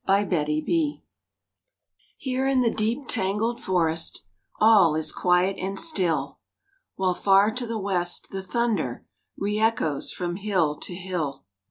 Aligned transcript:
*THE 0.07 0.13
RAINSTORM* 0.13 1.03
Here 2.17 2.47
in 2.47 2.61
the 2.61 2.73
deep 2.73 3.07
tangled 3.07 3.61
forest 3.61 4.23
All 4.59 4.95
is 4.95 5.11
quiet 5.11 5.57
and 5.59 5.77
still, 5.79 6.39
While 6.95 7.13
far 7.13 7.51
to 7.51 7.67
the 7.67 7.77
west 7.77 8.31
the 8.31 8.41
thunder, 8.41 9.05
Re 9.37 9.59
echoes 9.59 10.11
from 10.11 10.37
hill 10.37 10.75
to 10.79 10.95
hill. 10.95 11.45